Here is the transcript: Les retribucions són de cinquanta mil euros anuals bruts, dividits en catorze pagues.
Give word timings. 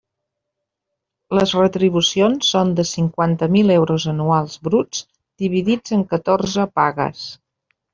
Les 1.39 1.53
retribucions 1.59 2.49
són 2.55 2.73
de 2.81 2.87
cinquanta 2.93 3.51
mil 3.59 3.77
euros 3.77 4.09
anuals 4.17 4.59
bruts, 4.67 5.07
dividits 5.47 5.99
en 6.01 6.07
catorze 6.17 6.71
pagues. 6.83 7.33